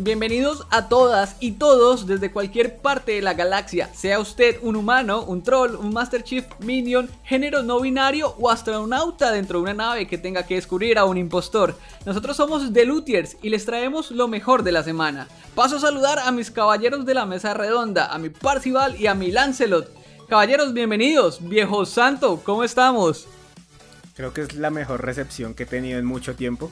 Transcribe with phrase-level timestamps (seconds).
[0.00, 5.24] Bienvenidos a todas y todos desde cualquier parte de la galaxia, sea usted un humano,
[5.24, 10.06] un troll, un Master Chief Minion, género no binario o astronauta dentro de una nave
[10.06, 11.74] que tenga que descubrir a un impostor.
[12.06, 15.26] Nosotros somos The Lutiers y les traemos lo mejor de la semana.
[15.56, 19.14] Paso a saludar a mis caballeros de la mesa redonda, a mi Parcival y a
[19.14, 19.90] mi Lancelot.
[20.28, 21.40] Caballeros, bienvenidos.
[21.48, 23.26] Viejo Santo, ¿cómo estamos?
[24.14, 26.70] Creo que es la mejor recepción que he tenido en mucho tiempo.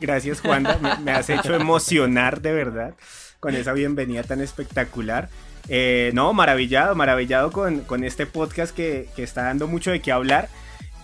[0.00, 0.78] Gracias, Juanda.
[1.02, 2.94] Me, has hecho emocionar de verdad
[3.40, 5.28] con esa bienvenida tan espectacular.
[5.68, 10.48] Eh, no, maravillado, maravillado con, este podcast que, está dando mucho de qué hablar.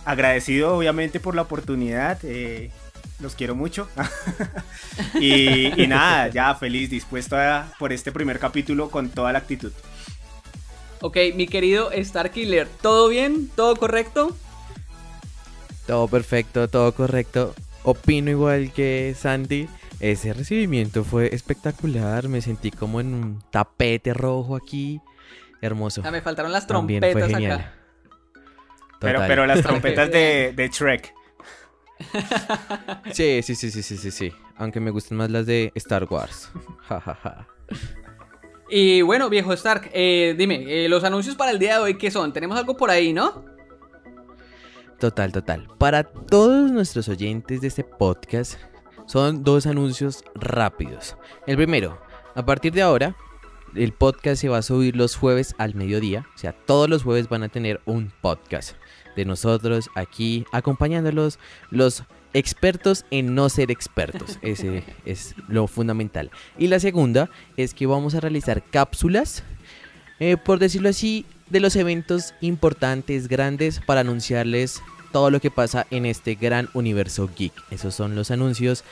[0.05, 2.19] Agradecido, obviamente, por la oportunidad.
[2.22, 2.70] Eh,
[3.20, 3.88] los quiero mucho.
[5.20, 9.72] y, nada, ya feliz, dispuesto a, por este primer capítulo con toda la actitud.
[11.00, 13.50] Ok, mi querido Starkiller, ¿todo bien?
[13.55, 14.36] ¿Todo correcto?
[15.86, 19.69] Todo perfecto, todo correcto opino igual que Sandy.
[20.01, 22.29] Ese recibimiento fue espectacular.
[22.29, 25.00] Me sentí como en un tapete rojo aquí.
[25.61, 26.03] Hermoso.
[26.05, 27.75] Ah, me faltaron las trompetas acá.
[29.00, 31.14] Pero, pero las trompetas de, de Shrek.
[33.12, 34.33] Sí, sí, sí, sí, sí, sí, sí.
[34.56, 36.51] Aunque me gustan más las de Star Wars.
[38.70, 42.11] y bueno, viejo Stark, eh, dime, eh, los anuncios para el día de hoy, ¿qué
[42.11, 42.33] son?
[42.33, 43.45] Tenemos algo por ahí, ¿no?
[44.98, 45.69] Total, total.
[45.78, 48.59] Para todos nuestros oyentes de este podcast,
[49.06, 51.17] son dos anuncios rápidos.
[51.47, 52.01] El primero,
[52.34, 53.17] a partir de ahora,
[53.75, 56.27] el podcast se va a subir los jueves al mediodía.
[56.34, 58.77] O sea, todos los jueves van a tener un podcast
[59.17, 61.39] de nosotros aquí acompañándolos,
[61.70, 64.39] los expertos en no ser expertos.
[64.42, 66.31] Ese es lo fundamental.
[66.58, 69.45] Y la segunda es que vamos a realizar cápsulas,
[70.20, 75.86] eh, por decirlo así, de los eventos importantes, grandes, para anunciarles todo lo que pasa
[75.91, 77.53] en este gran universo geek.
[77.70, 78.84] Esos son los anuncios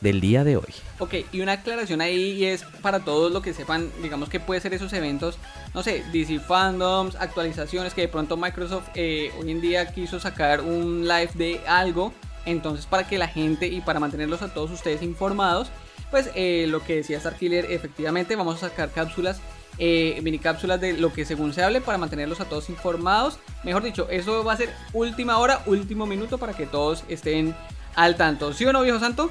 [0.00, 0.74] del día de hoy.
[0.98, 4.74] Ok, y una aclaración ahí es para todos los que sepan, digamos que puede ser
[4.74, 5.38] esos eventos,
[5.72, 10.60] no sé, DC Fandoms, actualizaciones que de pronto Microsoft eh, hoy en día quiso sacar
[10.60, 12.12] un live de algo,
[12.44, 15.70] entonces para que la gente y para mantenerlos a todos ustedes informados,
[16.10, 19.40] pues eh, lo que decía Starkiller, efectivamente vamos a sacar cápsulas
[19.78, 23.38] eh, mini cápsulas de lo que según se hable para mantenerlos a todos informados.
[23.64, 27.54] Mejor dicho, eso va a ser última hora, último minuto para que todos estén
[27.94, 28.52] al tanto.
[28.52, 29.30] ¿Sí o no, viejo santo?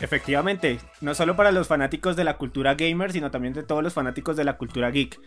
[0.00, 3.92] Efectivamente, no solo para los fanáticos de la cultura gamer, sino también de todos los
[3.92, 5.20] fanáticos de la cultura geek.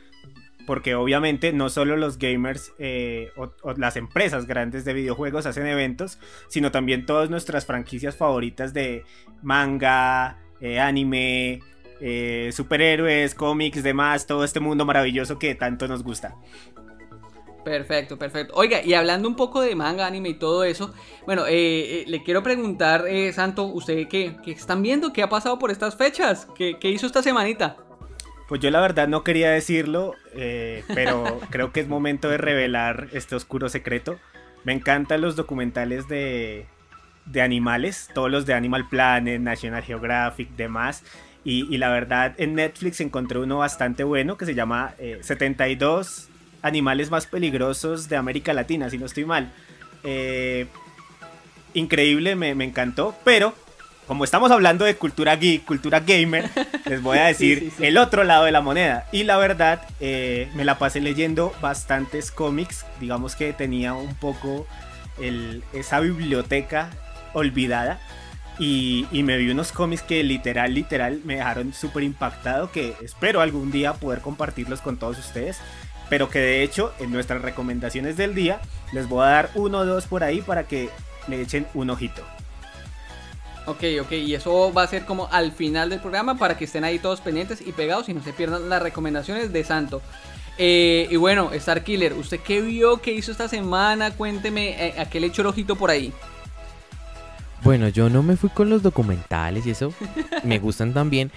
[0.66, 6.20] Porque obviamente no solo los gamers eh, o, las empresas grandes de videojuegos hacen eventos,
[6.48, 9.04] sino también todas nuestras franquicias favoritas de
[9.42, 11.60] manga, eh, anime,
[12.00, 16.36] eh, superhéroes, cómics, demás, todo este mundo maravilloso que tanto nos gusta.
[17.64, 18.54] Perfecto, perfecto.
[18.58, 20.94] Oiga, y hablando un poco de manga, anime y todo eso,
[21.26, 25.14] bueno, eh, eh, le quiero preguntar, Santo, ¿usted qué, qué, están viendo?
[25.14, 26.48] ¿Qué ha pasado por estas fechas?
[26.58, 27.78] ¿Qué, hizo esta semanita?
[28.50, 30.16] Pues yo la verdad no quería decirlo,
[30.94, 34.20] pero creo que es momento de revelar este oscuro secreto.
[34.66, 36.68] Me encantan los documentales de,
[37.26, 41.04] de animales, todos los de Animal Planet, National Geographic, demás.
[41.46, 47.12] Y, la verdad, en Netflix encontré uno bastante bueno que se llama 72 eh, animales
[47.12, 49.52] más peligrosos de América Latina, si no estoy mal.
[50.06, 50.68] Eh,
[51.74, 53.54] increíble, me, encantó, pero
[54.08, 56.50] como estamos hablando de cultura geek, cultura gamer,
[56.86, 59.06] les voy a decir el otro lado de la moneda.
[59.12, 64.66] Y la verdad, eh, me la pasé leyendo bastantes cómics, digamos que tenía un poco
[65.74, 66.90] esa biblioteca
[67.34, 68.00] olvidada.
[68.60, 73.72] Y, me vi unos cómics que literal, literal me dejaron súper impactado, que espero algún
[73.72, 75.60] día poder compartirlos con todos ustedes.
[76.10, 79.86] Pero que de hecho en nuestras recomendaciones del día les voy a dar uno o
[79.86, 80.90] dos por ahí para que
[81.28, 82.22] le echen un ojito.
[83.66, 86.84] Ok, ok, y eso va a ser como al final del programa para que estén
[86.84, 90.02] ahí todos pendientes y pegados y no se pierdan las recomendaciones de Santo.
[90.58, 94.12] Eh, y bueno, Star Killer, ¿usted qué vio, qué hizo esta semana?
[94.12, 96.14] Cuénteme eh, a qué le echó el ojito por ahí.
[97.64, 99.94] Bueno, yo no me fui con los documentales y eso.
[100.44, 101.32] me gustan también.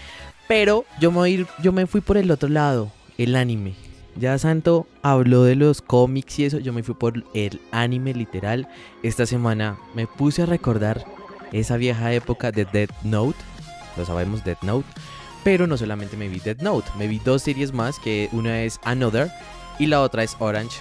[0.49, 3.75] Pero yo me, yo me fui por el otro lado, el anime.
[4.19, 8.69] Ya Santo habló de los cómics y eso, yo me fui por el anime literal.
[9.03, 11.05] Esta semana me puse a recordar
[11.53, 13.39] esa vieja época de Dead Note.
[13.97, 14.87] Lo sabemos, Dead Note.
[15.45, 18.81] Pero no solamente me vi Dead Note, me vi dos series más, que una es
[18.83, 19.31] Another
[19.79, 20.79] y la otra es Orange.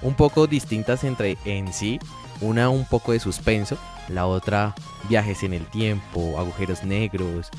[0.00, 1.98] Un poco distintas entre en sí,
[2.40, 3.78] una un poco de suspenso,
[4.08, 4.74] la otra
[5.08, 7.50] viajes en el tiempo, agujeros negros,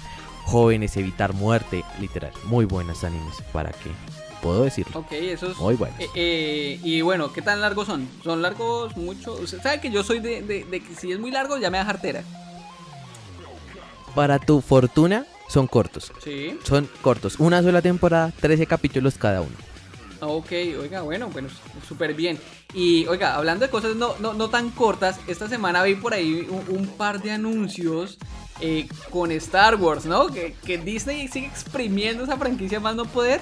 [0.46, 3.92] jóvenes evitar muerte, literal, muy buenas animes para que
[4.42, 5.00] puedo decirlo.
[5.00, 6.00] Ok, esos muy buenos.
[6.00, 8.08] Eh, eh, y bueno, ¿qué tan largos son?
[8.24, 9.34] ¿Son largos mucho?
[9.34, 12.24] Usted sabe que yo soy de, que si es muy largo ya me da jartera.
[14.16, 16.12] Para tu fortuna, son cortos.
[16.24, 16.58] Sí.
[16.64, 17.40] Son cortos.
[17.40, 19.56] Una sola temporada, 13 capítulos cada uno.
[20.20, 21.50] Ok, oiga, bueno, bueno,
[21.88, 22.40] súper bien.
[22.74, 26.48] Y oiga, hablando de cosas no, no, no tan cortas, esta semana vi por ahí
[26.70, 28.18] un, par de anuncios
[28.60, 30.28] eh, con Star Wars, ¿no?
[30.28, 33.42] Que, que, Disney sigue exprimiendo esa franquicia más no poder,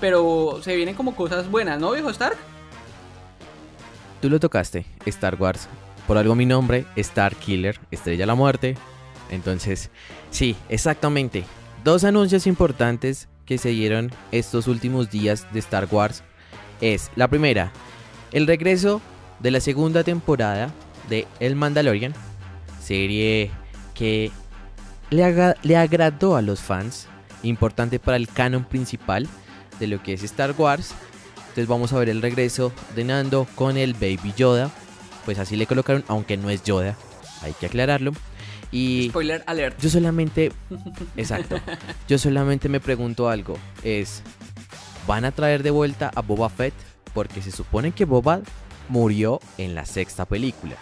[0.00, 2.36] pero se vienen como cosas buenas, ¿no, viejo Stark?
[4.20, 5.68] Tú lo tocaste, Star Wars.
[6.06, 8.76] Por algo mi nombre, Star Killer, Estrella de la Muerte.
[9.30, 9.90] Entonces,
[10.30, 11.44] sí, exactamente.
[11.84, 16.22] Dos anuncios importantes que se dieron estos últimos días de Star Wars
[16.80, 17.72] es la primera,
[18.32, 19.00] el regreso
[19.40, 20.70] de la segunda temporada
[21.08, 22.14] de El Mandalorian,
[22.82, 23.50] serie
[23.94, 24.30] que
[25.10, 27.06] le, le agradó a los fans,
[27.42, 29.28] importante para el canon principal
[29.78, 30.94] de lo que es Star Wars.
[31.38, 34.70] Entonces vamos a ver el regreso de Nando con el Baby Yoda,
[35.24, 36.96] pues así le colocaron, aunque no es Yoda,
[37.42, 38.12] hay que aclararlo.
[38.76, 39.80] Y Spoiler alert.
[39.80, 40.52] Yo solamente,
[41.16, 41.56] exacto,
[42.08, 44.22] yo solamente me pregunto algo, es,
[45.06, 46.74] ¿van a traer de vuelta a Boba Fett?
[47.14, 48.42] Porque se supone que Boba
[48.90, 50.76] murió en la sexta película.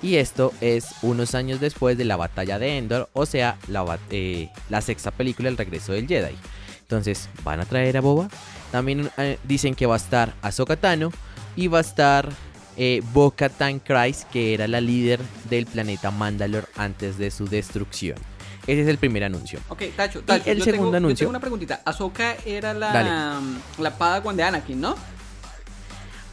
[0.00, 4.48] Y esto es unos años después de la batalla de Endor, o sea, la, eh,
[4.70, 6.34] la sexta película, El regreso del Jedi.
[6.80, 8.30] Entonces, ¿van a traer a Boba?
[8.72, 11.12] También eh, dicen que va a estar Ahsoka Tano
[11.54, 12.30] y va a estar
[12.76, 18.18] eh, Bo-Katan Kryze, que era la líder del planeta Mandalore antes de su destrucción.
[18.66, 19.60] Ese es el primer anuncio.
[19.68, 21.14] Ok, Tacho, Tacho y el segundo tengo, anuncio.
[21.14, 21.82] Yo tengo una preguntita.
[21.84, 23.40] Ahsoka era la,
[23.78, 24.96] la Padawan de Anakin, ¿no?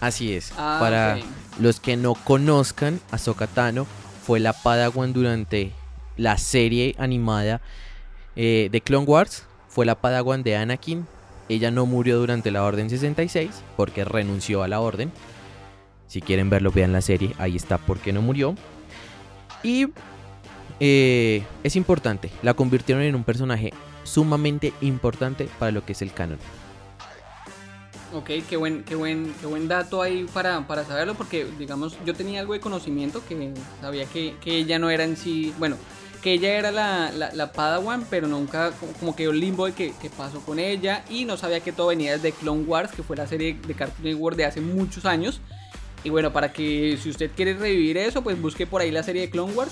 [0.02, 0.52] Así es.
[0.58, 1.20] Ah, Para
[1.60, 3.86] los que no conozcan, Ahsoka Tano
[4.26, 5.72] fue la Padawan durante
[6.18, 7.62] la serie animada
[8.36, 9.46] eh, de Clone Wars.
[9.70, 11.08] Fue la Padawan de Anakin.
[11.50, 15.12] Ella no murió durante la Orden 66 porque renunció a la Orden.
[16.14, 17.34] Si quieren verlo, vean la serie.
[17.40, 18.54] Ahí está por qué no murió.
[19.64, 19.88] Y
[20.80, 22.30] eh, es importante.
[22.44, 23.74] La convirtieron en un personaje
[24.04, 26.38] sumamente importante para lo que es el canon.
[28.14, 32.14] Ok, qué buen, qué buen, qué buen dato ahí para, para saberlo, porque digamos, yo
[32.14, 33.52] tenía algo de conocimiento que
[33.82, 35.78] sabía que, que ella no era en sí, bueno,
[36.22, 39.74] que ella era la, la, la Padawan, pero nunca como, como que un limbo de
[39.74, 43.18] qué pasó con ella, y no sabía que todo venía desde Clone Wars, que fue
[43.18, 45.42] la serie de Cartoon Network de hace muchos años.
[46.04, 49.22] Y bueno, para que si usted quiere revivir eso, pues busque por ahí la serie
[49.22, 49.72] de Clone Wars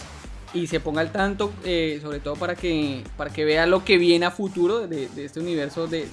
[0.54, 3.98] y se ponga al tanto, eh, sobre todo para que, para que vea lo que
[3.98, 6.08] viene a futuro de, este universo de,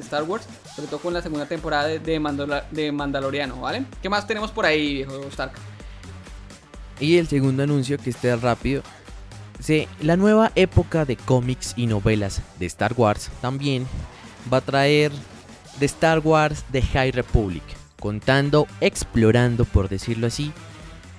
[0.00, 3.84] Star Wars, sobre todo con la segunda temporada de, de, Mandaloriano, ¿vale?
[4.02, 5.52] ¿Qué más tenemos por ahí, viejo Stark?
[7.00, 8.82] Y el segundo anuncio, que esté rápido,
[9.60, 13.86] sí, la nueva época de cómics y novelas de Star Wars también
[14.52, 15.12] va a traer
[15.78, 17.62] de Star Wars The High Republic,
[17.98, 20.52] contando, explorando, por decirlo así,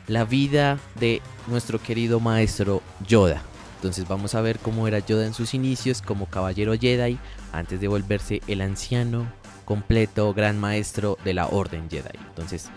[0.08, 3.42] la vida de nuestro querido maestro Yoda.
[3.76, 7.18] Entonces vamos a ver cómo era Yoda en sus inicios como caballero Jedi
[7.54, 9.32] antes de volverse el anciano
[9.66, 12.18] completo gran maestro de la Orden Jedi.
[12.30, 12.70] Entonces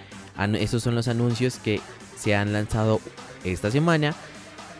[0.58, 1.80] esos son los anuncios que
[2.16, 3.00] se han lanzado
[3.44, 4.14] esta semana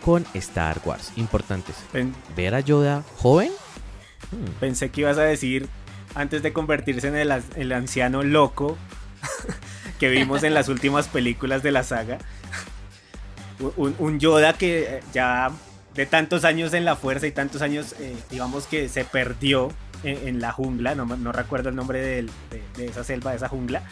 [0.04, 1.12] con Star Wars.
[1.16, 1.76] Importantes.
[1.90, 3.50] Pen Ver a Yoda joven.
[4.30, 4.52] Hmm.
[4.60, 5.68] Pensé que ibas a decir
[6.14, 8.76] antes de convertirse en el, el anciano loco
[9.98, 12.18] que vimos en las últimas películas de la saga.
[13.76, 15.52] Un, un, Yoda que ya
[15.94, 19.72] de tantos años en la fuerza y tantos años, eh, digamos que se perdió
[20.02, 23.36] en, en la jungla, no, no, recuerdo el nombre de, de, de, esa selva, de
[23.36, 23.82] esa jungla.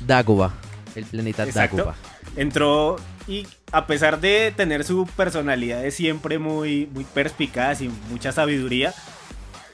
[0.00, 0.52] Dagobah,
[0.94, 1.76] el planeta Exacto.
[1.76, 1.96] Dagobah.
[2.36, 2.96] Entró
[3.26, 8.92] y a pesar de tener su personalidad de siempre muy, muy perspicaz y mucha sabiduría,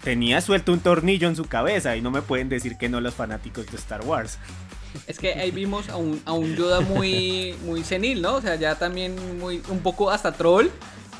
[0.02, 3.14] tenía suelto un tornillo en su cabeza y no me pueden decir que no los
[3.14, 4.38] fanáticos de Star Wars.
[5.06, 8.34] Es que ahí vimos a un, a un Yoda muy, muy senil, ¿no?
[8.34, 10.68] O sea, ya también muy, un poco hasta troll.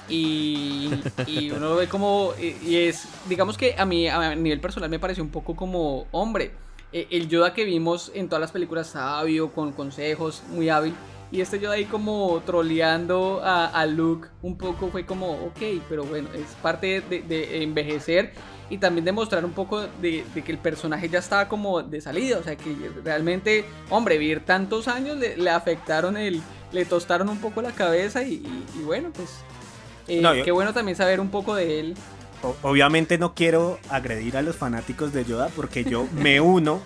[0.09, 0.91] Y,
[1.26, 2.33] y uno lo ve como.
[2.38, 3.07] Y, es.
[3.29, 6.07] Digamos que a mí, a nivel personal, me pareció un poco como.
[6.11, 6.52] Hombre,
[6.93, 10.95] el Yoda que vimos en todas las películas, sabio, con consejos, muy hábil.
[11.31, 16.05] Y este Yoda ahí como troleando a, a Luke un poco fue como, ok, pero
[16.05, 18.35] bueno, es parte de, de envejecer
[18.73, 22.38] y también demostrar un poco de, de, que el personaje ya estaba como de salida,
[22.38, 22.75] o sea que
[23.05, 26.41] realmente, hombre, vivir tantos años le, le afectaron el,
[26.73, 29.29] le tostaron un poco la cabeza y, y, y bueno, pues
[30.09, 30.43] eh, no, yo...
[30.43, 31.95] qué bueno también saber un poco de él.
[32.62, 36.81] Obviamente no quiero agredir a los fanáticos de Yoda porque yo me uno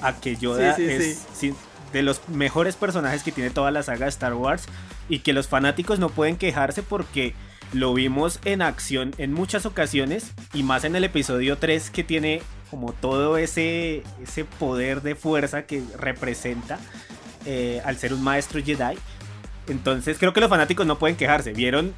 [0.00, 1.54] a que Yoda sí, sí, es sí.
[1.92, 4.64] de los mejores personajes que tiene toda la saga de Star Wars
[5.10, 7.34] y que los fanáticos no pueden quejarse porque
[7.72, 12.42] lo vimos en acción en muchas ocasiones y más en el episodio 3 que tiene
[12.70, 16.78] como todo ese, ese poder de fuerza que representa
[17.44, 18.96] eh, al ser un maestro Jedi.
[19.68, 21.52] Entonces creo que los fanáticos no pueden quejarse.
[21.52, 21.94] Vieron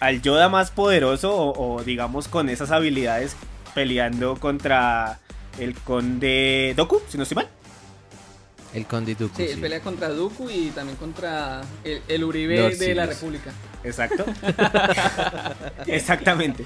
[0.00, 3.36] al Yoda más poderoso o, digamos con esas habilidades
[3.74, 5.18] peleando contra
[5.58, 7.48] el conde Doku, si no estoy mal.
[8.74, 9.36] El conde Dooku.
[9.36, 13.52] Sí, pelea contra Dooku y también contra el, Uribe de la República.
[13.82, 14.26] Exacto.
[15.86, 16.64] Exactamente.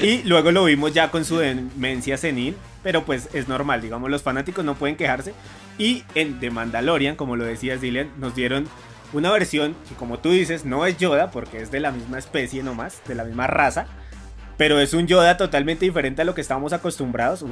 [0.00, 4.22] Y luego lo vimos ya con su demencia senil, pero pues es normal, digamos, los
[4.22, 5.34] fanáticos no pueden quejarse.
[5.78, 8.68] Y en The Mandalorian, como lo decías Dylan, nos dieron
[9.12, 12.62] una versión que como tú dices no es Yoda porque es de la misma especie
[12.62, 13.86] nomás, de la misma raza,
[14.56, 17.44] pero es un Yoda totalmente diferente a lo que estábamos acostumbrados,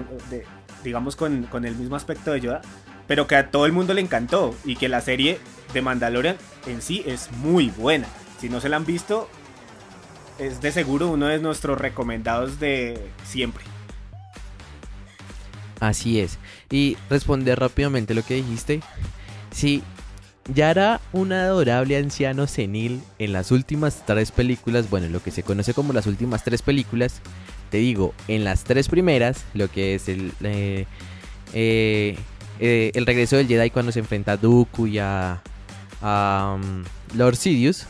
[0.85, 2.61] digamos con, con el mismo aspecto de Yoda,
[3.09, 5.41] pero que a todo el mundo le encantó y que la serie
[5.73, 6.37] de Mandalorian
[6.67, 8.07] en sí es muy buena.
[8.41, 9.29] Si no se la han visto,
[10.39, 13.65] es de seguro uno de nuestros recomendados de siempre.
[15.81, 16.39] Así es.
[16.71, 18.81] Y responder rápidamente lo que dijiste.
[19.51, 19.83] Sí,
[20.53, 25.43] ya era un adorable anciano senil en las últimas tres películas, bueno, lo que se
[25.43, 27.21] conoce como las últimas tres películas.
[27.71, 30.87] Te digo, en las tres primeras, lo que es el, eh,
[31.53, 32.17] eh,
[32.61, 35.41] eh, el regreso del Jedi cuando se enfrenta a Dooku y a,
[36.03, 36.85] um,
[37.15, 37.87] Lord Sidious,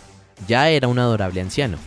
[0.47, 1.79] ya era un adorable anciano.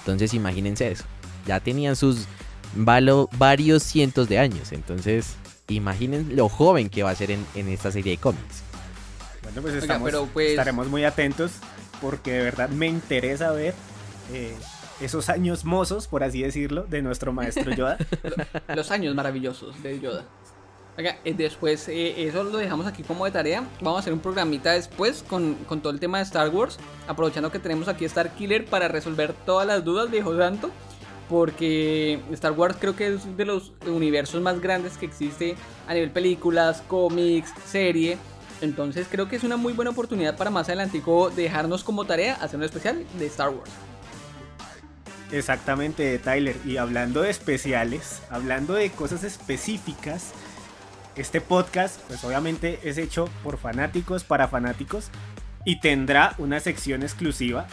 [0.00, 1.04] Entonces imagínense eso.
[1.46, 2.26] Ya tenían sus
[2.74, 4.72] varios cientos de años.
[4.72, 5.36] Entonces
[5.68, 8.62] imaginen lo joven que va a ser en, esta serie de cómics.
[9.42, 9.84] Bueno, pues,
[10.32, 11.52] pues, estaremos muy atentos
[12.00, 13.74] porque de verdad me interesa ver
[14.32, 14.54] eh,
[15.00, 17.98] esos años mozos, por así decirlo, de nuestro maestro Yoda.
[18.74, 20.24] Los años maravillosos de Yoda.
[20.98, 23.64] Eh, después eh, eso lo dejamos aquí como de tarea.
[23.80, 26.78] Vamos a hacer un programita después con, con, todo el tema de Star Wars.
[27.06, 30.70] Aprovechando que tenemos aquí Star Killer para resolver todas las dudas, viejo santo.
[31.28, 35.56] Porque Star Wars creo que es de los universos más grandes que existe
[35.88, 38.16] a nivel películas, cómics, serie.
[38.60, 41.02] Entonces creo que es una muy buena oportunidad para más adelante
[41.34, 43.70] dejarnos como tarea hacer un especial de Star Wars.
[45.32, 46.56] Exactamente, Tyler.
[46.64, 50.32] Y hablando de especiales, hablando de cosas específicas,
[51.16, 55.10] este podcast, pues obviamente es hecho por fanáticos para fanáticos
[55.64, 57.66] y tendrá una sección exclusiva,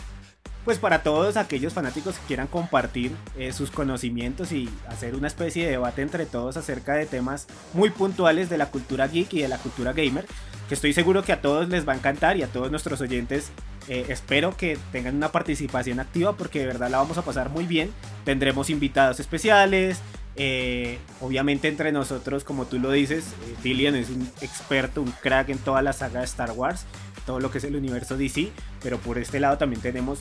[0.66, 5.66] pues para todos aquellos fanáticos que quieran compartir eh, sus conocimientos y hacer una especie
[5.66, 9.48] de debate entre todos acerca de temas muy puntuales de la cultura geek y de
[9.48, 10.26] la cultura gamer,
[10.68, 13.52] que estoy seguro que a todos les va a encantar y a todos nuestros oyentes
[13.90, 17.66] eh, espero que tengan una participación activa porque de verdad la vamos a pasar muy
[17.66, 17.92] bien.
[18.24, 20.00] Tendremos invitados especiales,
[20.36, 23.25] eh, obviamente entre nosotros, como tú lo dices,
[23.63, 26.86] eh, es un experto, un crack en toda la saga de Star Wars,
[27.25, 30.20] todo lo que es el universo DC, pero por este lado también tenemos,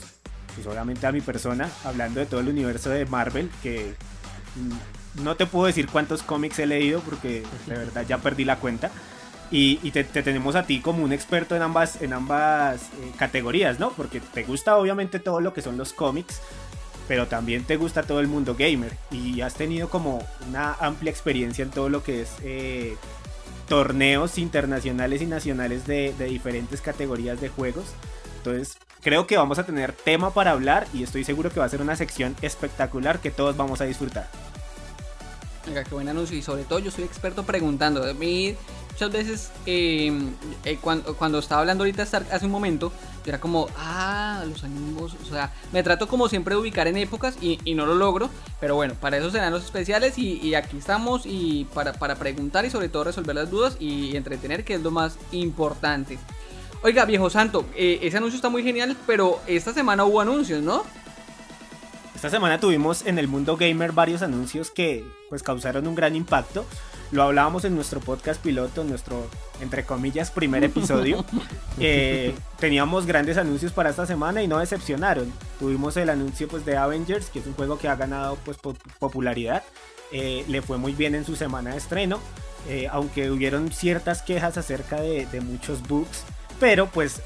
[0.55, 3.95] pues obviamente a mi persona, hablando de todo el universo de Marvel, que
[4.55, 8.57] mm, no te puedo decir cuántos cómics he leído porque de verdad ya perdí la
[8.57, 8.91] cuenta.
[9.55, 13.91] Y, te, tenemos a ti como un experto en ambas, en ambas eh, categorías, ¿no?
[13.91, 16.41] Porque te gusta obviamente todo lo que son los cómics,
[17.07, 21.63] pero también te gusta todo el mundo gamer y has tenido como una amplia experiencia
[21.63, 22.95] en todo lo que es eh,
[23.67, 27.85] torneos internacionales y nacionales de, diferentes categorías de juegos.
[28.37, 31.69] Entonces creo que vamos a tener tema para hablar y estoy seguro que va a
[31.69, 34.29] ser una sección espectacular que todos vamos a disfrutar.
[35.65, 38.03] Venga, qué buen anuncio y sobre todo yo soy experto preguntando.
[38.03, 38.55] A mí
[38.91, 40.33] muchas veces em,
[40.65, 42.91] eh, cuando, cuando, estaba hablando ahorita hace un momento,
[43.25, 47.37] era como, ah, los animos, o sea, me trato como siempre de ubicar en épocas
[47.41, 48.29] y, no lo logro,
[48.59, 52.89] pero bueno, para eso serán los especiales y, aquí estamos y para, preguntar y sobre
[52.89, 56.19] todo resolver las dudas y entretener, que es lo más importante.
[56.83, 60.83] Oiga, viejo santo, eh, ese anuncio está muy genial, pero esta semana hubo anuncios, ¿no?
[62.23, 66.65] Esta semana tuvimos en el mundo gamer varios anuncios que pues causaron un gran impacto.
[67.11, 69.27] Lo hablábamos en nuestro podcast piloto, en nuestro,
[69.59, 71.25] entre comillas, primer episodio.
[71.79, 75.33] Eh, teníamos grandes anuncios para esta semana y no decepcionaron.
[75.59, 78.57] Tuvimos el anuncio pues, de Avengers, que es un juego que ha ganado pues,
[78.99, 79.63] popularidad.
[80.13, 82.21] Eh, le fue muy bien en su semana de estreno,
[82.69, 86.23] eh, aunque hubieron ciertas quejas acerca de, de muchos bugs.
[86.61, 87.21] Pero pues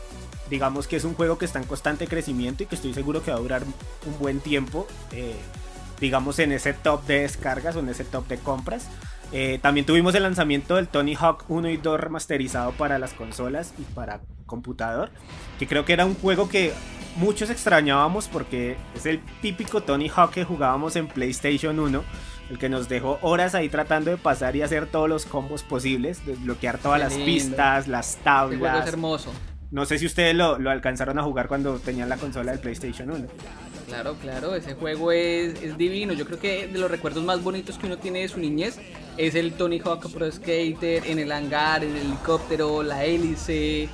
[0.49, 3.31] digamos que es un juego que está en constante crecimiento y que estoy seguro que
[3.31, 4.87] va a durar un buen tiempo,
[5.99, 8.87] digamos en ese top de descargas o en ese top de compras.
[9.31, 13.73] Eh, también tuvimos el lanzamiento del Tony Hawk 1 y 2 remasterizado para las consolas
[13.77, 15.11] y para computador,
[15.59, 16.73] que creo que era un juego que
[17.17, 22.03] muchos extrañábamos porque es el típico Tony Hawk que jugábamos en PlayStation 1,
[22.49, 26.25] el que nos dejó horas ahí tratando de pasar y hacer todos los combos posibles,
[26.25, 28.87] desbloquear todas las pistas, las tablas.
[28.87, 29.33] es hermoso.
[29.69, 33.27] No sé si ustedes lo, alcanzaron a jugar cuando tenían la consola del PlayStation 1.
[33.87, 36.13] Claro, claro, ese juego es, es, divino.
[36.13, 38.79] Yo creo que de los recuerdos más bonitos que uno tiene de su niñez
[39.17, 43.89] es el Tony Hawk Pro Skater en el hangar, en el helicóptero, la hélice,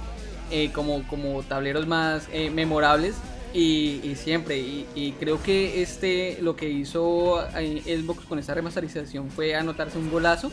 [0.52, 3.16] eh, como, como tableros más eh, memorables.
[3.56, 9.54] Y, siempre, y, creo que este lo que hizo eh, Xbox con esta remasterización fue
[9.54, 10.52] anotarse un golazo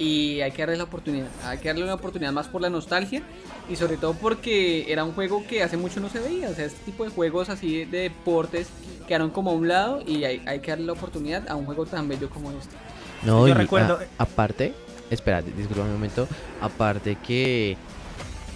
[0.00, 3.22] y hay que darle la oportunidad, hay que darle una oportunidad más por la nostalgia
[3.68, 6.64] y sobre todo porque era un juego que hace mucho no se veía, o sea,
[6.64, 8.68] este tipo de juegos así de deportes
[9.06, 12.08] quedaron como a un lado y hay, que darle la oportunidad a un juego tan
[12.08, 12.74] bello como este.
[13.22, 13.98] No, yo recuerdo...
[14.16, 14.72] aparte,
[15.10, 16.26] espera, disculpa un momento,
[16.62, 17.76] aparte que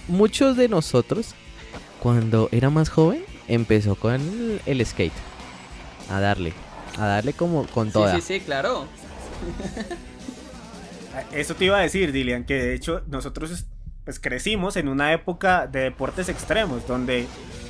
[0.08, 1.34] muchos de nosotros
[2.00, 5.12] cuando era más joven empezó con el, skate,
[6.10, 6.54] a darle,
[6.98, 8.14] a darle como con toda.
[8.14, 8.86] Sí, sí, sí, claro.
[11.32, 13.66] Eso te iba a decir, Dilian, que de hecho nosotros
[14.04, 17.26] pues crecimos en una época de deportes extremos, donde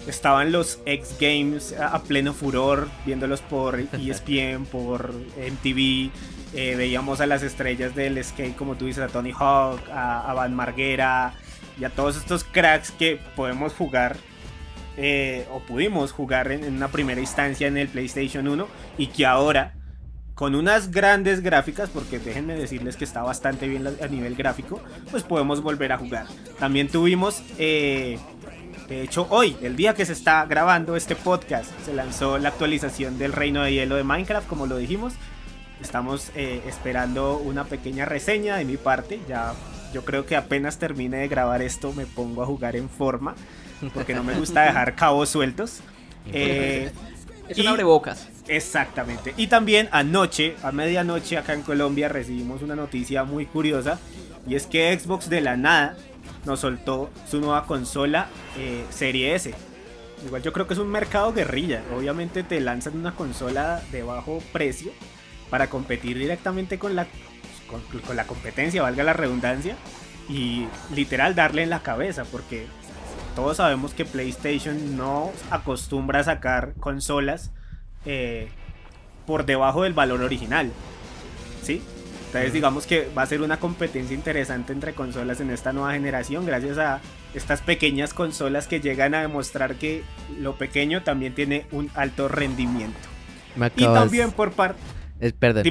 [0.09, 6.11] estaban los X Games a, pleno furor, viéndolos por ESPN, por MTV.
[6.57, 10.55] Eh, veíamos a las estrellas del skate, como tú dices, a Tony Hawk, a, Van
[10.55, 11.35] Marguera
[11.81, 14.17] y a todos estos cracks que podemos jugar
[14.97, 19.75] eh, o pudimos jugar en, una primera instancia en el PlayStation 1 y que ahora
[20.35, 25.23] con unas grandes gráficas, porque déjenme decirles que está bastante bien a nivel gráfico, pues
[25.23, 26.27] podemos volver a jugar.
[26.59, 28.19] También tuvimos, eh,
[28.89, 33.17] de hecho hoy, el día que se está grabando este podcast, se lanzó la actualización
[33.19, 35.15] del Reino de Hielo de Minecraft, como lo dijimos.
[35.81, 39.55] Estamos eh, esperando una pequeña reseña de mi parte, ya
[39.93, 43.37] yo creo que apenas termine de grabar esto me pongo a jugar en forma,
[43.93, 45.81] porque no me gusta dejar cabos sueltos.
[46.33, 46.91] Eh,
[47.49, 48.34] es un abrebocas.
[48.47, 49.33] Exactamente.
[49.37, 53.99] Y también anoche, a medianoche acá en Colombia, recibimos una noticia muy curiosa.
[54.47, 55.97] Y es que Xbox de la nada
[56.45, 59.55] nos soltó su nueva consola eh, Serie S.
[60.27, 61.83] Igual yo creo que es un mercado guerrilla.
[61.97, 64.93] Obviamente te lanzan una consola de bajo precio
[65.49, 67.07] para competir directamente con la,
[68.07, 69.77] con la competencia, valga la redundancia.
[70.29, 72.67] Y literal darle en la cabeza, porque
[73.37, 77.51] todos sabemos que PlayStation no acostumbra a sacar consolas
[78.07, 78.49] eh,
[79.27, 80.71] por debajo del valor original.
[81.63, 81.83] ¿Sí?
[82.27, 86.45] Entonces digamos que va a ser una competencia interesante entre consolas en esta nueva generación
[86.45, 87.01] gracias a
[87.33, 90.03] estas pequeñas consolas que llegan a demostrar que
[90.41, 92.99] lo pequeño también tiene un alto rendimiento.
[93.77, 94.81] Y también por parte...
[95.39, 95.65] perdón,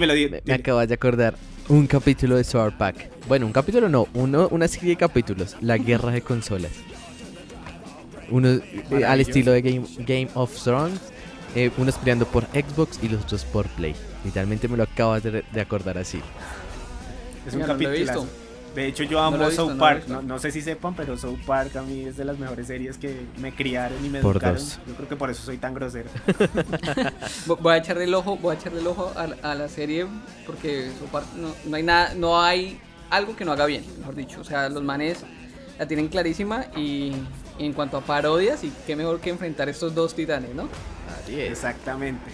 [0.46, 1.36] me, acabas de acordar
[1.68, 3.10] un capítulo de Sword Pack.
[3.28, 6.72] Bueno, un capítulo no, uno, una serie de capítulos, la guerra de consolas.
[8.30, 11.00] Uno eh, al estilo de Game, Game of Thrones
[11.56, 13.96] eh, unos peleando por Xbox y los otros por Play.
[14.24, 16.22] Literalmente me lo acabas de, acordar así.
[17.46, 18.28] Es un capítulo.
[18.76, 20.08] De hecho, yo amo South Park.
[20.08, 23.26] No, sé si sepan, pero South Park a mí es de las mejores series que
[23.38, 24.62] me criaron y me por educaron.
[24.88, 26.10] Yo creo que por eso soy tan grosero.
[27.46, 30.08] voy a echarle el ojo, voy a echarle el ojo a, la serie
[30.46, 34.42] porque South Park no, hay nada, no hay algo que no haga bien, mejor dicho.
[34.42, 35.20] O sea, los manes
[35.78, 37.14] la tienen clarísima y
[37.60, 40.70] en cuanto a parodias, y qué mejor que enfrentar estos dos titanes, ¿no?
[41.28, 42.32] Exactamente.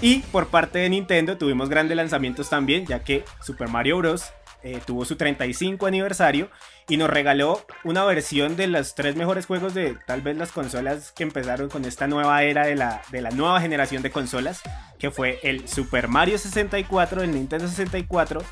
[0.00, 4.32] Y por parte de Nintendo tuvimos grandes lanzamientos también, ya que Super Mario Bros.
[4.64, 6.50] Eh, tuvo su 35 aniversario
[6.88, 11.12] y nos regaló una versión de los tres mejores juegos de tal vez las consolas
[11.12, 14.62] que empezaron con esta nueva era de la, de la nueva generación de consolas,
[14.98, 18.42] que fue el Super Mario 64 del Nintendo 64,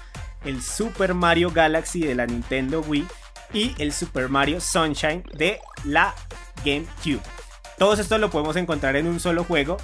[0.45, 3.05] el Super Mario Galaxy de la Nintendo Wii
[3.52, 6.14] y el Super Mario Sunshine de la
[6.64, 7.22] GameCube.
[7.78, 9.76] Todos estos lo podemos encontrar en un solo juego.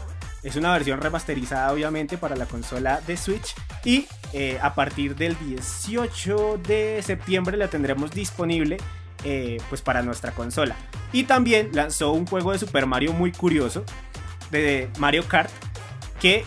[0.42, 5.38] Es una versión remasterizada obviamente para la consola de Switch y eh, a partir del
[5.38, 8.78] 18 de septiembre la tendremos disponible
[9.24, 10.74] eh, pues para nuestra consola.
[11.12, 13.84] Y también lanzó un juego de Super Mario muy curioso
[14.50, 15.50] de Mario Kart
[16.20, 16.44] que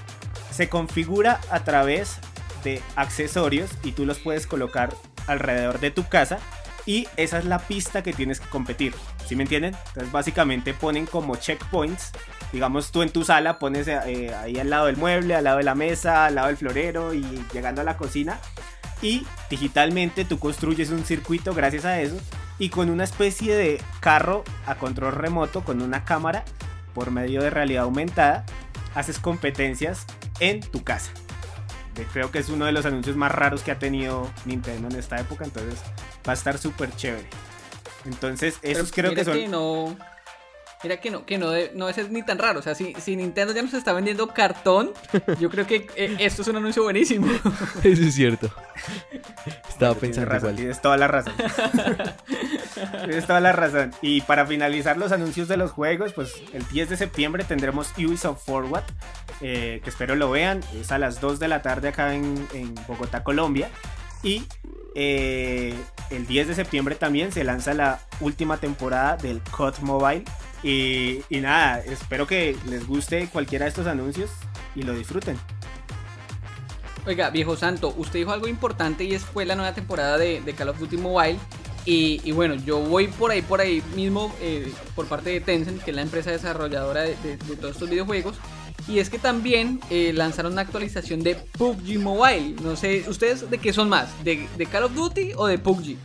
[0.51, 2.17] se configura a través
[2.63, 4.93] de accesorios y tú los puedes colocar
[5.27, 6.39] alrededor de tu casa
[6.85, 8.93] y esa es la pista que tienes que competir.
[9.25, 9.75] ¿Sí me entienden?
[9.87, 12.11] Entonces básicamente ponen como checkpoints.
[12.51, 15.63] Digamos tú en tu sala pones eh, ahí al lado del mueble, al lado de
[15.63, 18.39] la mesa, al lado del florero y llegando a la cocina.
[19.01, 22.17] Y digitalmente tú construyes un circuito gracias a eso.
[22.57, 26.45] Y con una especie de carro a control remoto, con una cámara
[26.93, 28.45] por medio de realidad aumentada,
[28.93, 30.05] haces competencias
[30.39, 31.11] en tu casa.
[32.13, 35.19] Creo que es uno de los anuncios más raros que ha tenido Nintendo en esta
[35.19, 35.81] época, entonces
[36.27, 37.27] va a estar súper chévere.
[38.05, 39.49] Entonces, esos creo que son...
[39.49, 39.97] no,
[40.83, 42.59] mira que no, que no, no es ni tan raro.
[42.59, 44.93] O sea, si, si Nintendo ya nos está vendiendo cartón,
[45.39, 47.27] yo creo que eh, esto es un anuncio buenísimo.
[47.83, 48.51] Eso es cierto.
[49.67, 51.33] Estaba pensando razón, Tienes toda la razón.
[53.05, 53.91] tienes toda la razón.
[54.01, 58.45] Y para finalizar los anuncios de los juegos, pues el 10 de septiembre tendremos Ubisoft
[58.45, 58.83] Forward,
[59.41, 60.61] eh, que espero lo vean.
[60.79, 63.69] Es a las 2 de la tarde acá en, en Bogotá, Colombia.
[64.25, 64.43] Y
[64.95, 65.73] eh,
[66.09, 70.23] el 10 de septiembre también se lanza la última temporada del COD Mobile
[70.63, 74.31] Y, nada, espero que les guste cualquiera de estos anuncios
[74.75, 75.37] y lo disfruten.
[77.05, 80.69] Oiga, viejo santo, usted dijo algo importante y es fue la nueva temporada de, Call
[80.69, 81.37] of Duty Mobile.
[81.87, 85.91] Y, bueno, yo voy por ahí, por ahí mismo, eh, por parte de Tencent, que
[85.91, 88.37] es la empresa desarrolladora de, de- de todos estos videojuegos.
[88.87, 92.55] Y es que también eh, lanzaron una actualización de PUBG Mobile.
[92.61, 94.09] No sé, ¿ustedes de qué son más?
[94.23, 95.95] ¿De, de Call of Duty o de PUBG?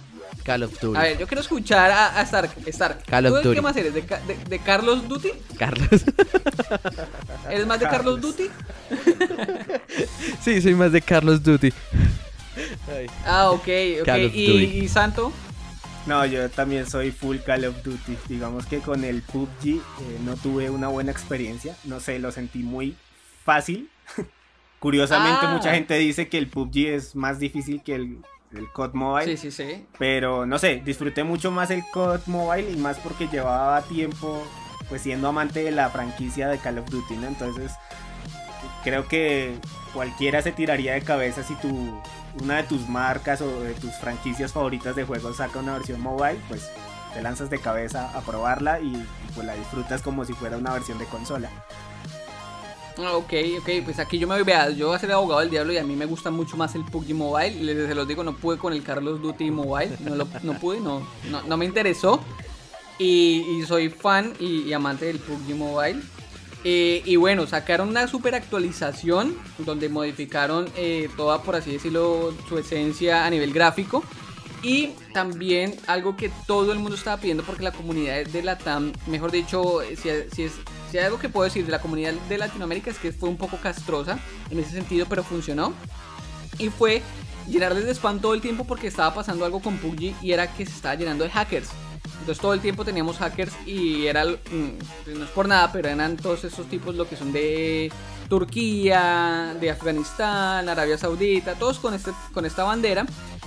[0.45, 0.99] Call of Duty.
[0.99, 2.51] A ver, yo quiero escuchar a, a Stark.
[2.67, 3.05] Stark.
[3.05, 3.55] Call of ¿Tú Duty.
[3.57, 3.93] qué más eres?
[3.93, 5.29] ¿De, de- de Carlos Duty?
[5.59, 5.89] Carlos.
[7.51, 8.37] ¿Eres más de Carlos Carlos.
[8.37, 8.51] Duty?
[10.43, 11.73] sí, soy más de Carlos Duty.
[13.27, 13.69] Ah, ok,
[14.01, 14.05] ok.
[14.07, 14.65] Call of ¿Y, Duty.
[14.85, 15.33] y Santo?
[16.11, 18.17] No, yo también soy full Call of Duty.
[18.29, 19.81] Digamos que con el PUBG eh,
[20.25, 21.77] no tuve una buena experiencia.
[21.85, 22.97] No sé, lo sentí muy
[23.45, 23.89] fácil.
[24.81, 25.53] Curiosamente, Ah.
[25.53, 28.19] mucha gente dice que el PUBG es más difícil que el,
[28.53, 29.37] el COD Mobile.
[29.37, 29.87] Sí, sí, sí.
[30.01, 34.43] Pero no sé, disfruté mucho más el COD Mobile y más porque llevaba tiempo
[34.89, 37.29] pues siendo amante de la franquicia de Call of Duty, ¿no?
[37.29, 37.71] Entonces
[38.83, 39.55] creo que
[39.95, 41.69] cualquiera se tiraría de cabeza si tu
[42.43, 46.39] una de tus marcas o de tus franquicias favoritas de juegos saca una versión mobile,
[46.49, 46.69] pues
[47.15, 50.99] te lanzas de cabeza a probarla y, pues la disfrutas como si fuera una versión
[50.99, 51.51] de consola.
[52.99, 55.51] Ah, Ok, ok, pues aquí yo me voy, vea, yo voy a ser abogado del
[55.51, 57.63] diablo y a mí me gusta mucho más el PUBG Mobile.
[57.63, 60.81] Les se los digo, no pude con el Carlos Duty Mobile, no, lo- no pude,
[60.81, 61.03] no,
[61.47, 62.21] no, me interesó.
[62.99, 66.03] Y, y soy fan y, y amante del PUBG Mobile.
[66.63, 72.59] Eh, y bueno, sacaron una super actualización donde modificaron eh, toda, por así decirlo, su
[72.59, 74.05] esencia a nivel gráfico.
[74.63, 78.93] Y también algo que todo el mundo estaba pidiendo porque la comunidad de la TAM,
[79.07, 80.53] mejor dicho, si, si es,
[80.91, 83.39] si hay algo que puedo decir de la comunidad de Latinoamérica es que fue un
[83.39, 84.19] poco castrosa
[84.51, 85.73] en ese sentido, pero funcionó.
[86.59, 87.01] Y fue
[87.49, 90.67] llenarles de spam todo el tiempo porque estaba pasando algo con PUBG y era que
[90.67, 91.71] se estaba llenando de hackers.
[92.21, 96.17] Entonces todo el tiempo teníamos hackers y era, mm, no es por nada, pero eran
[96.17, 97.91] todos esos tipos lo que son de
[98.31, 103.05] Turquía, de Afganistán, Arabia Saudita, todos con, este, con esta bandera,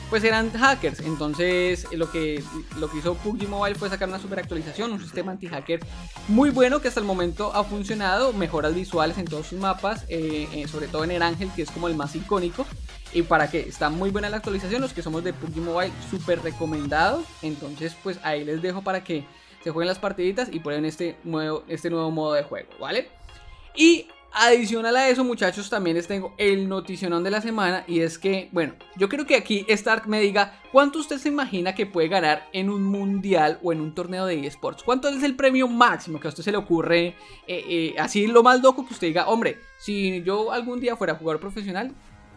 [0.10, 1.00] pues eran hackers.
[1.00, 2.43] Entonces lo que,
[2.78, 5.80] lo que hizo PUBG Mobile fue sacar una super actualización, un sistema anti-hacker
[6.28, 10.48] muy bueno que hasta el momento ha funcionado, mejoras visuales en todos sus mapas, eh,
[10.54, 12.67] eh, sobre todo en el Ángel, que es como el más icónico.
[13.13, 16.41] Y para que está muy buena la actualización, los que somos de PUBG Mobile, súper
[16.41, 17.24] recomendado.
[17.41, 19.26] Entonces, pues ahí les dejo para que
[19.63, 23.10] se jueguen las partiditas y prueben este nuevo, este nuevo modo de juego, ¿vale?
[23.76, 27.84] Y adicional a eso, muchachos, también les tengo el noticionón de la semana.
[27.88, 31.76] Y es que, bueno, yo creo que aquí Stark me diga cuánto usted se imagina
[31.76, 34.84] que puede ganar en un mundial o en un torneo de eSports.
[34.84, 37.15] ¿Cuánto es el premio máximo que a usted se le ocurre?
[37.48, 41.15] eh, eh, así lo más loco que usted diga, hombre, si yo algún día fuera
[41.15, 41.91] jugador profesional,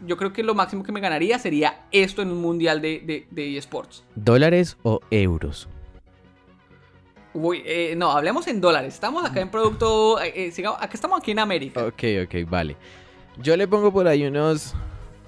[0.04, 3.26] yo creo que lo máximo que me ganaría sería esto en un mundial de, de,
[3.30, 4.04] de eSports.
[4.14, 5.68] ¿Dólares o euros?
[7.38, 8.94] Uy, eh, no, hablemos en dólares.
[8.94, 10.18] Estamos acá en producto.
[10.22, 11.85] eh, eh, sigamos- acá estamos aquí en América.
[11.85, 12.77] Ok, ok, vale.
[13.38, 14.75] Yo le pongo por ahí unos.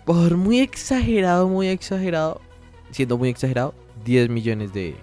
[0.07, 2.41] Por muy exagerado, muy exagerado.
[2.93, 4.97] Siendo muy exagerado, 10 millones de,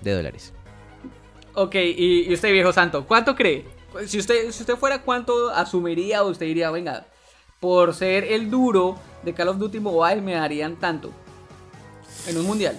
[0.00, 0.54] de dólares.
[1.52, 3.66] Ok, y, y usted, viejo santo, ¿cuánto cree?
[4.06, 7.06] Si usted, si usted fuera, ¿cuánto asumiría o usted diría, venga,
[7.60, 11.10] por ser el duro de Call of Duty Mobile me darían tanto
[12.26, 12.78] en un mundial?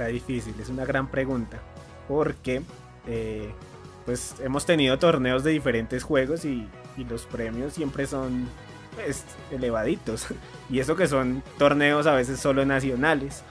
[0.00, 1.58] Está difícil, es una gran pregunta.
[2.08, 2.62] Porque
[3.06, 3.52] eh,
[4.06, 8.48] pues hemos tenido torneos de diferentes juegos y, y los premios siempre son
[8.94, 10.28] pues, elevaditos.
[10.70, 13.42] Y eso que son torneos a veces solo nacionales.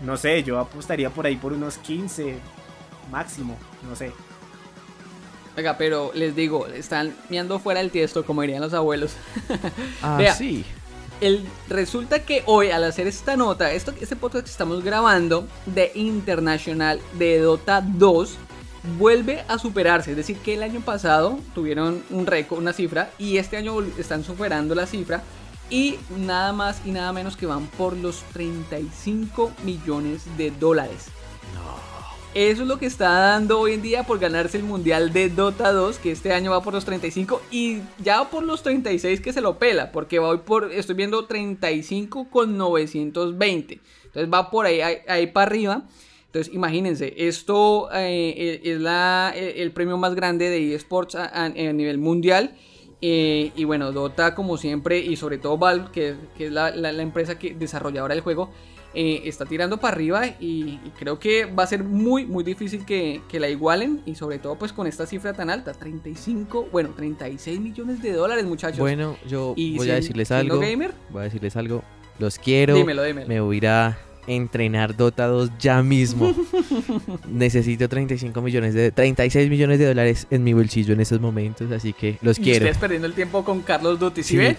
[0.00, 2.38] No sé, yo apostaría por ahí por unos 15
[3.10, 4.12] máximo, no sé.
[5.58, 9.14] Oiga, pero les digo, están miando fuera del tiesto, como dirían los abuelos.
[10.02, 10.34] Ah, Vea.
[10.34, 10.64] sí.
[11.22, 15.92] El, resulta que hoy, al hacer esta nota, esto, este podcast que estamos grabando de
[15.94, 18.36] Internacional de Dota 2
[18.98, 20.10] vuelve a superarse.
[20.10, 24.24] Es decir, que el año pasado tuvieron un récord, una cifra, y este año están
[24.24, 25.22] superando la cifra.
[25.70, 31.06] Y nada más y nada menos que van por los 35 millones de dólares.
[32.34, 35.70] Eso es lo que está dando hoy en día por ganarse el mundial de Dota
[35.70, 39.42] 2, que este año va por los 35 y ya por los 36 que se
[39.42, 43.80] lo pela, porque va hoy por, estoy viendo 35 con 920.
[44.06, 45.82] Entonces va por ahí, ahí, ahí para arriba.
[46.26, 51.98] Entonces imagínense, esto eh, es la, el, el premio más grande de eSports a nivel
[51.98, 52.54] mundial.
[53.04, 56.92] Eh, y bueno, Dota como siempre y sobre todo Valve, que, que es la, la-
[56.92, 58.50] la empresa que, desarrolladora del juego,
[58.94, 62.84] eh, está tirando para arriba y, y creo que va a ser muy muy difícil
[62.84, 66.90] que, que la igualen y sobre todo pues con esta cifra tan alta, 35, bueno,
[66.96, 68.78] 36 millones de dólares muchachos.
[68.78, 70.58] Bueno, yo Y voy a decirles algo.
[70.60, 71.82] gamer, Voy a decirles algo.
[72.18, 72.74] Los quiero.
[72.74, 73.26] dímelo, dímelo.
[73.28, 76.32] Me voy a ir a entrenar Dota 2 ya mismo.
[77.28, 81.92] Necesito 35 millones de 36 millones de dólares en mi bolsillo en estos momentos, así
[81.92, 82.58] que los Y quiero.
[82.66, 84.36] ustedes perdiendo el tiempo con Carlos Duty, ¿sí, Sí.
[84.36, 84.56] ve?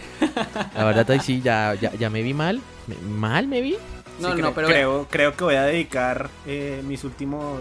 [0.75, 2.59] La verdad sí ya, ya, ya me vi mal.
[3.07, 3.75] ¿Mal me vi?
[4.19, 7.59] No, Sí, no, cre- pero creo, creo que voy a dedicar eh, mis últimos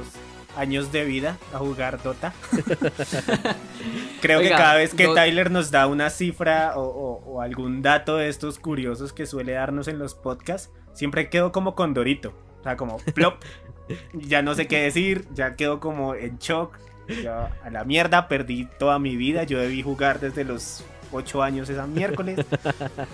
[0.57, 2.33] años de vida a jugar Dota.
[4.21, 7.83] creo Oiga, que cada vez que Tyler nos da una cifra o, o- o algún
[7.83, 12.33] dato de estos curiosos que suele darnos en los podcasts, siempre quedo como con Dorito.
[12.61, 13.43] O sea, como plop.
[14.12, 16.79] ya no sé qué decir, ya quedo como en shock.
[17.23, 19.43] Ya a la mierda, perdí toda mi vida.
[19.43, 22.44] Yo debí jugar desde los 8 años esa miércoles.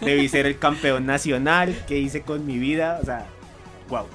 [0.01, 1.85] Debí ser el campeón nacional.
[1.87, 2.99] ¿Qué hice con mi vida?
[3.03, 3.27] O sea,
[3.89, 4.07] wow.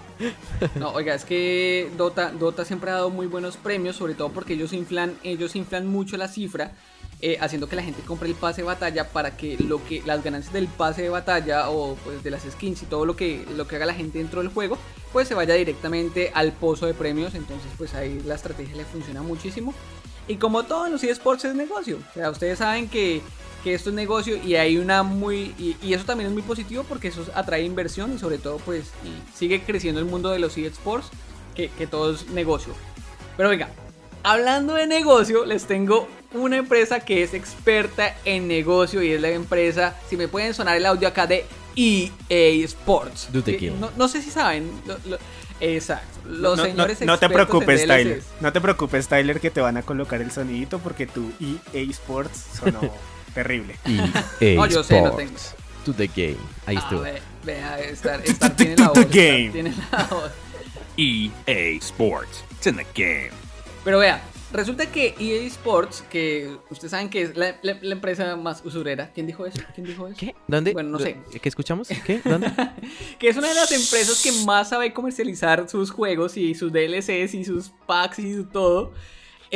[0.75, 4.53] No, oiga, es que Dota, Dota siempre ha dado muy buenos premios, sobre todo porque
[4.53, 6.71] ellos inflan, ellos inflan mucho la cifra,
[7.19, 10.23] eh, haciendo que la gente compre el pase de batalla para que lo que las
[10.23, 13.67] ganancias del pase de batalla o pues de las skins y todo lo que lo
[13.67, 14.77] que haga la gente dentro del juego,
[15.11, 17.35] pues se vaya directamente al pozo de premios.
[17.35, 19.73] Entonces, pues ahí la estrategia le funciona muchísimo.
[20.27, 21.99] Y como todo en los eSports es negocio.
[22.11, 23.21] O sea, ustedes saben que,
[23.63, 25.54] que esto es negocio y hay una muy...
[25.58, 28.88] Y, y eso también es muy positivo porque eso atrae inversión y sobre todo pues
[29.06, 31.08] y sigue creciendo el mundo de los eSports,
[31.56, 32.73] que, que todo es negocio.
[33.38, 33.69] Pero venga,
[34.23, 39.30] hablando de negocio, les tengo una empresa que es experta en negocio y es la
[39.30, 41.45] empresa, si me pueden sonar el audio acá de
[41.76, 43.30] EA Sports.
[43.45, 43.71] Que.
[43.71, 44.69] No, no sé si saben.
[44.86, 45.17] lo- lo-
[45.60, 46.19] exacto.
[46.28, 48.21] Los no, no- señores no te expertos en preocupes, Tyler.
[48.41, 52.45] No te preocupes, Tyler, que te van a colocar el sonidito porque tu EA Sports
[52.60, 52.80] sonó
[53.33, 53.75] terrible.
[54.39, 55.55] EA No, yo sé, no Sports.
[55.85, 56.37] To the game.
[56.65, 57.01] Ahí Ah, estuvo.
[57.01, 58.93] ve- vea, Star, Star tiene la voz.
[58.93, 59.49] The Star game.
[59.51, 60.31] tiene la voz.
[60.97, 62.43] EA Sports.
[62.51, 63.31] It's in the game.
[63.83, 68.35] Pero vea, resulta que EA Sports, que ustedes saben que es la, la- la empresa
[68.37, 69.11] más usurera.
[69.13, 69.61] ¿Quién dijo eso?
[69.75, 70.15] ¿Quién dijo eso?
[70.17, 70.35] ¿Qué?
[70.47, 70.71] ¿Dónde?
[70.71, 71.17] Bueno, no sé.
[71.41, 71.87] ¿Qué escuchamos?
[72.05, 72.21] ¿Qué?
[72.23, 72.49] ¿Dónde?
[73.19, 77.33] Que es una de las empresas que más sabe comercializar sus juegos y sus DLCs
[77.33, 78.93] y sus packs y todo.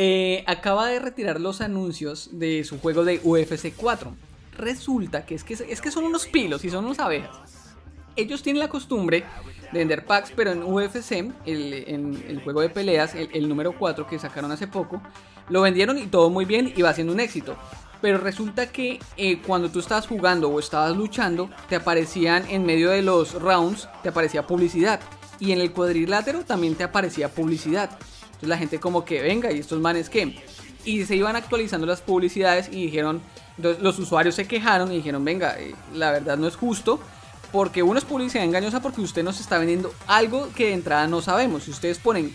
[0.00, 4.14] Eh, acaba de retirar los anuncios de su juego de UFC 4.
[4.56, 7.74] Resulta que es que, son unos pilos y son unas abejas.
[8.14, 9.24] Ellos tienen la costumbre
[9.72, 13.76] de vender packs, pero en UFC, el, en el juego de peleas, el, el número
[13.76, 15.02] 4 que sacaron hace poco,
[15.48, 17.56] lo vendieron y todo muy bien y va siendo un éxito.
[18.00, 22.90] Pero resulta que eh, cuando tú estabas jugando o estabas luchando, te aparecían en medio
[22.90, 25.00] de los rounds, te aparecía publicidad.
[25.40, 27.98] Y en el cuadrilátero también te aparecía publicidad.
[28.38, 30.40] Entonces la gente como que, venga, ¿y estos manes qué?
[30.84, 33.20] Y se iban actualizando las publicidades y dijeron,
[33.58, 37.00] los usuarios se quejaron y dijeron, venga, eh, la verdad no es justo.
[37.50, 41.22] Porque uno es publicidad engañosa porque usted nos está vendiendo algo que de entrada no
[41.22, 41.62] sabemos.
[41.64, 42.34] Si ustedes ponen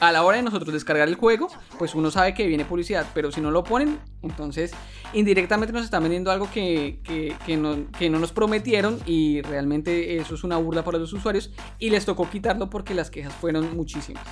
[0.00, 1.48] a la hora de nosotros descargar el juego,
[1.78, 4.70] pues uno sabe que viene publicidad, pero si no lo ponen, entonces
[5.12, 10.16] indirectamente nos están vendiendo algo que, que- que no, que no nos prometieron y realmente
[10.16, 13.76] eso es una burla para los usuarios y les tocó quitarlo porque las quejas fueron
[13.76, 14.24] muchísimas.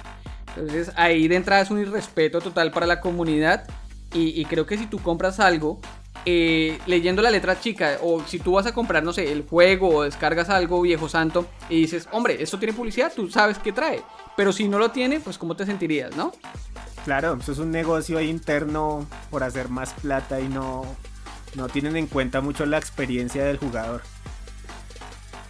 [0.56, 3.68] Entonces ahí de entrada es un irrespeto total para la comunidad
[4.12, 5.80] y, y creo que si tú compras algo
[6.28, 9.88] eh, leyendo la letra chica o si tú vas a comprar, no sé, el juego
[9.90, 14.02] o descargas algo viejo santo y dices, hombre, esto tiene publicidad, tú sabes qué trae.
[14.36, 16.32] Pero si no lo tiene, pues cómo te sentirías, ¿no?
[17.04, 20.84] Claro, eso es un negocio ahí interno por hacer más plata y no,
[21.54, 24.02] no tienen en cuenta mucho la experiencia del jugador.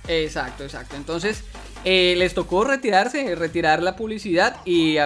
[0.09, 0.95] Exacto, exacto.
[0.97, 1.43] Entonces,
[1.89, 4.97] eh, les tocó retirarse, retirar la publicidad y,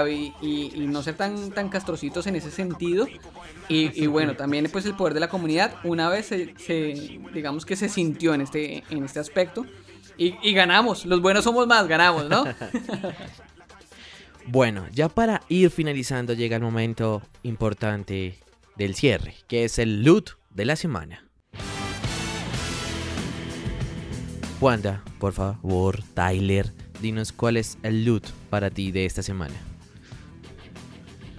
[0.78, 3.06] no ser tan, tan castrocitos en ese sentido.
[3.68, 7.76] Y, bueno, también pues el poder de la comunidad una vez se, se- digamos que
[7.76, 9.66] se sintió en este, en este aspecto.
[10.16, 12.44] Y, y ganamos, los buenos somos más, ganamos, ¿no?
[14.46, 18.36] Bueno, ya para ir finalizando llega el momento importante
[18.76, 21.24] del cierre, que es el loot de la semana.
[24.60, 26.70] Wanda, por favor, Tyler,
[27.00, 29.54] dinos cuál es el loot para ti de esta semana.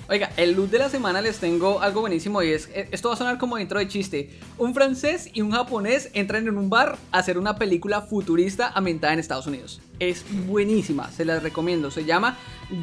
[0.09, 3.13] Oiga, el loot de la semana les tengo algo buenísimo y es, eh, esto va
[3.13, 4.31] a sonar como dentro de chiste.
[4.57, 9.13] Un francés y un japonés entran en un bar a hacer una película futurista ambientada
[9.13, 9.81] en Estados Unidos.
[9.99, 11.91] Es buenísima, se las recomiendo.
[11.91, 12.37] Se llama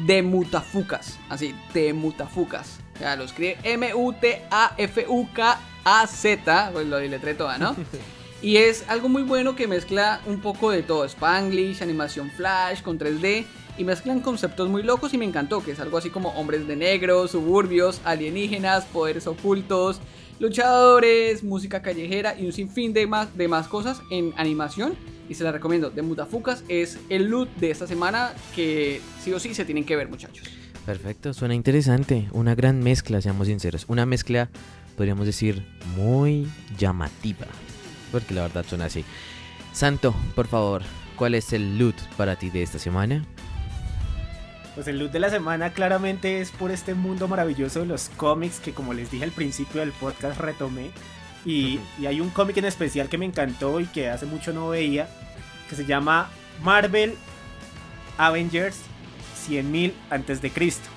[0.07, 2.79] The Mutafukas, así, The Mutafukas.
[2.95, 4.29] O sea, lo escribe M-U-T-A-F-U-K-A-Z,
[6.71, 7.75] pues lo diletré toda, ¿no?
[8.41, 12.97] Y es algo muy bueno que mezcla un poco de todo, Spanglish, animación flash con
[12.97, 13.45] 3D
[13.77, 16.77] y mezclan conceptos muy locos y me encantó, que es algo así como hombres de
[16.77, 19.99] negro, suburbios, alienígenas, poderes ocultos,
[20.39, 24.95] luchadores, música callejera y un sinfín de más, de más cosas en animación.
[25.27, 29.39] Y se la recomiendo, de Mutafucas es el loot de esta semana que sí o
[29.39, 30.47] sí se tienen que ver muchachos.
[30.85, 32.27] Perfecto, suena interesante.
[32.31, 33.85] Una gran mezcla, seamos sinceros.
[33.89, 34.49] Una mezcla,
[34.95, 36.47] podríamos decir, muy
[36.77, 37.45] llamativa.
[38.11, 39.05] Porque la verdad suena así.
[39.73, 40.83] Santo, por favor,
[41.15, 43.23] ¿cuál es el loot para ti de esta semana?
[44.75, 48.59] Pues el loot de la semana claramente es por este mundo maravilloso de los cómics
[48.59, 50.91] que como les dije al principio del podcast retomé.
[51.45, 54.69] Y, y hay un cómic en especial que me encantó y que hace mucho no
[54.69, 55.07] veía,
[55.69, 56.29] que se llama
[56.61, 57.15] Marvel
[58.17, 58.77] Avengers
[59.47, 60.89] 100.000 antes de Cristo.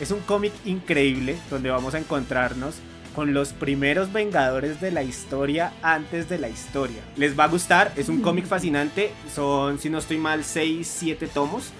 [0.00, 2.76] Es un cómic increíble donde vamos a encontrarnos
[3.18, 7.02] con los primeros Vengadores de la historia antes de la historia.
[7.16, 11.26] Les va a gustar, es un cómic fascinante, son, si no estoy mal, 6, 7
[11.26, 11.72] tomos.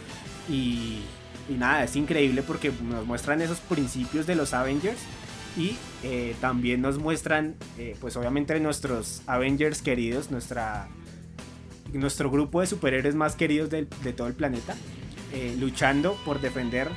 [0.48, 0.98] Y,
[1.48, 4.98] y nada, es increíble porque nos muestran esos principios de los Avengers
[5.56, 10.88] y eh, también nos muestran, eh, pues obviamente nuestros Avengers queridos, nuestra,
[11.92, 14.74] nuestro grupo de superhéroes más queridos de, todo el planeta,
[15.32, 16.88] eh, luchando por defender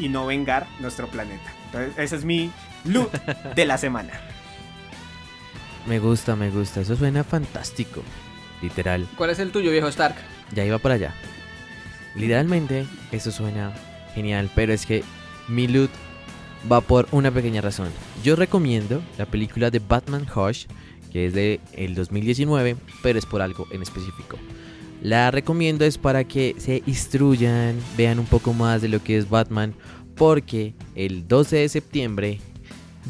[0.00, 1.54] y no vengar nuestro planeta.
[1.66, 2.50] Entonces, ese es mi
[2.84, 3.12] loot
[3.54, 4.12] de la semana.
[5.86, 6.80] Me gusta, me gusta.
[6.80, 8.02] Eso suena fantástico.
[8.62, 9.06] Literal.
[9.16, 10.16] ¿Cuál es el tuyo, viejo Stark?
[10.54, 11.14] Ya iba para allá.
[12.14, 13.72] Literalmente, eso suena
[14.14, 14.50] genial.
[14.54, 15.04] Pero es que
[15.48, 15.90] mi loot
[16.70, 17.88] va por una pequeña razón.
[18.22, 20.66] Yo recomiendo la película de Batman Hush,
[21.12, 24.38] que es de el 2019, pero es por algo en específico.
[25.02, 29.28] La recomiendo es para que se instruyan, vean un poco más de lo que es
[29.28, 29.74] Batman,
[30.16, 32.40] porque el 12 de septiembre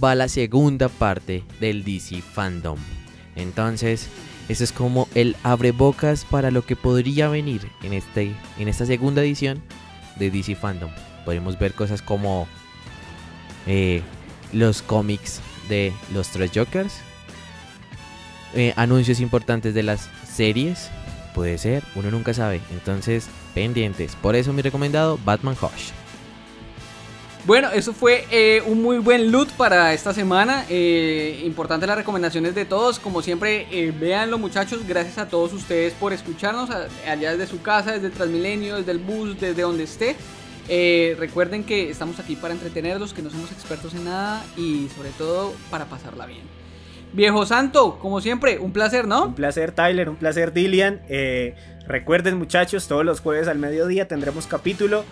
[0.02, 2.78] va la segunda parte del DC Fandom.
[3.36, 4.08] Entonces,
[4.48, 9.22] eso es como el abrebocas para lo que podría venir en, este, en esta segunda
[9.22, 9.62] edición
[10.16, 10.90] de DC Fandom.
[11.24, 12.46] Podemos ver cosas como
[13.66, 14.02] eh,
[14.52, 16.94] los cómics de los tres Jokers,
[18.54, 20.90] eh, anuncios importantes de las series,
[21.34, 22.60] puede ser, uno nunca sabe.
[22.72, 24.14] Entonces, pendientes.
[24.16, 26.03] Por eso mi recomendado, Batman Hush.
[27.46, 30.64] Bueno, eso fue eh, un muy buen loot para esta semana.
[30.70, 32.98] Eh, importante las recomendaciones de todos.
[32.98, 34.86] Como siempre, eh, véanlo muchachos.
[34.88, 38.98] Gracias a todos ustedes por escucharnos allá desde su casa, desde el Transmilenio, desde el
[38.98, 40.16] bus, desde donde esté.
[40.70, 45.10] Eh, recuerden que estamos aquí para entretenerlos, que no somos expertos en nada y sobre
[45.10, 46.44] todo para pasarla bien.
[47.12, 49.34] Viejo Santo, como siempre, un placer, Un ¿no?
[49.34, 51.02] placer Tyler, un placer Dillian.
[51.86, 55.04] Recuerden muchachos, todos los jueves al mediodía tendremos capítulo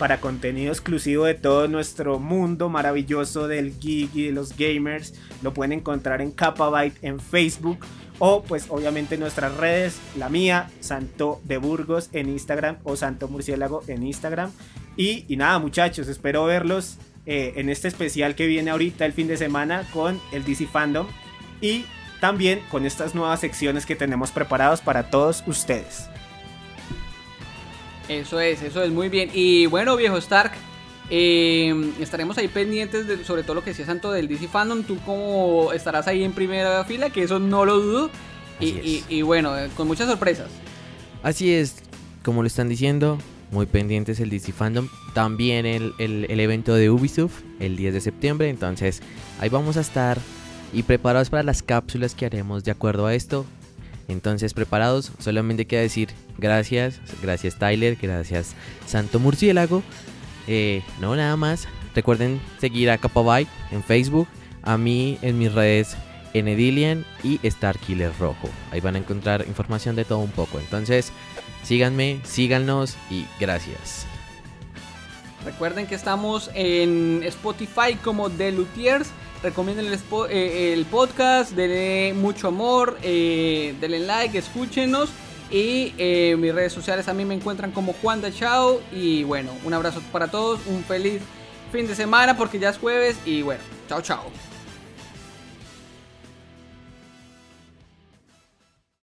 [0.00, 5.12] para contenido exclusivo de todo nuestro mundo maravilloso del geek y de los gamers.
[5.42, 7.84] Lo pueden encontrar en Capabyte en Facebook
[8.18, 13.28] o pues obviamente en nuestras redes, la mía, Santo de Burgos en Instagram o Santo
[13.28, 14.50] Murciélago en Instagram.
[14.96, 19.28] Y, y nada muchachos, espero verlos eh, en este especial que viene ahorita el fin
[19.28, 21.08] de semana con el DC Fandom
[21.60, 21.84] y
[22.22, 26.08] también con estas nuevas secciones que tenemos preparados para todos ustedes.
[28.10, 29.30] Eso es, eso es muy bien.
[29.32, 30.52] Y bueno, viejo Stark,
[31.10, 34.82] eh, estaremos ahí pendientes de, sobre todo lo que decía Santo del DC Fandom.
[34.82, 38.10] Tú como estarás ahí en primera fila, que eso no lo dudo.
[38.60, 40.48] Y bueno, eh, con muchas sorpresas.
[41.22, 41.76] Así es,
[42.24, 43.16] como lo están diciendo,
[43.52, 44.88] muy pendientes el DC Fandom.
[45.14, 48.48] También el, el- el evento de Ubisoft el 10 de septiembre.
[48.48, 49.02] Entonces
[49.38, 50.18] ahí vamos a estar
[50.72, 53.46] y preparados para las cápsulas que haremos de acuerdo a esto.
[54.10, 58.54] Entonces preparados, solamente queda decir gracias, gracias Tyler, gracias
[58.86, 59.82] Santo Murciélago.
[60.46, 61.68] Eh, no, nada más.
[61.94, 64.28] Recuerden seguir a Capabyte en Facebook,
[64.62, 65.96] a mí en mis redes
[66.34, 68.48] Enedilian y Starkiller Rojo.
[68.70, 70.58] Ahí van a encontrar información de todo un poco.
[70.60, 71.12] Entonces,
[71.62, 74.06] síganme, síganos y gracias.
[75.44, 79.10] Recuerden que estamos en Spotify como The Luthiers.
[79.42, 85.10] Recomienden eh, el podcast, denle mucho amor, eh, denle like, escúchenos.
[85.50, 88.80] Y eh, mis redes sociales a mí me encuentran como Juan Chao.
[88.92, 91.22] Y bueno, un abrazo para todos, un feliz
[91.72, 93.16] fin de semana porque ya es jueves.
[93.24, 94.49] Y bueno, chao, chao.